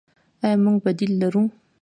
[0.45, 1.43] آیا موږ بدیل لرو؟